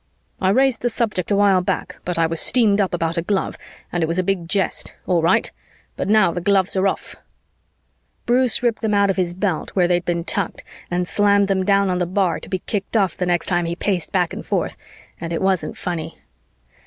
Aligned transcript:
I 0.41 0.49
raised 0.49 0.81
the 0.81 0.89
subject 0.89 1.29
a 1.29 1.35
while 1.35 1.61
back, 1.61 1.97
but 2.05 2.17
I 2.17 2.25
was 2.25 2.39
steamed 2.39 2.81
up 2.81 2.91
about 2.91 3.17
a 3.17 3.21
glove, 3.21 3.55
and 3.91 4.01
it 4.01 4.07
was 4.07 4.17
a 4.17 4.23
big 4.23 4.49
jest. 4.49 4.95
All 5.05 5.21
right! 5.21 5.51
But 5.95 6.07
now 6.07 6.31
the 6.31 6.41
gloves 6.41 6.75
are 6.75 6.87
off!" 6.87 7.15
Bruce 8.25 8.63
ripped 8.63 8.81
them 8.81 8.95
out 8.95 9.11
of 9.11 9.15
his 9.15 9.35
belt 9.35 9.69
where 9.75 9.87
they'd 9.87 10.03
been 10.03 10.23
tucked 10.23 10.63
and 10.89 11.07
slammed 11.07 11.49
them 11.49 11.63
down 11.63 11.91
on 11.91 11.99
the 11.99 12.07
bar, 12.07 12.39
to 12.39 12.49
be 12.49 12.63
kicked 12.65 12.97
off 12.97 13.15
the 13.15 13.27
next 13.27 13.45
time 13.45 13.65
he 13.65 13.75
paced 13.75 14.11
back 14.11 14.33
and 14.33 14.43
forth, 14.43 14.75
and 15.19 15.31
it 15.31 15.39
wasn't 15.39 15.77
funny. 15.77 16.17